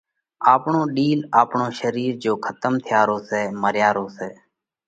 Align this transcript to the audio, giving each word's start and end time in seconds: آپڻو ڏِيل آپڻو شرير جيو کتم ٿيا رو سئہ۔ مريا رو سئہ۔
آپڻو 0.53 0.81
ڏِيل 0.95 1.19
آپڻو 1.41 1.67
شرير 1.79 2.11
جيو 2.21 2.33
کتم 2.45 2.73
ٿيا 2.85 3.01
رو 3.09 3.17
سئہ۔ 3.27 3.41
مريا 3.63 3.89
رو 3.97 4.05
سئہ۔ 4.17 4.29